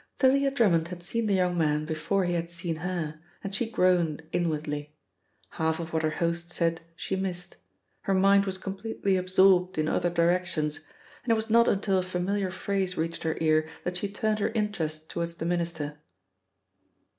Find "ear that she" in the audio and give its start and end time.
13.41-14.09